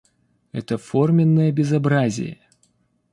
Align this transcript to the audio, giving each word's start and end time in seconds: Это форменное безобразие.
Это 0.51 0.77
форменное 0.79 1.51
безобразие. 1.51 2.39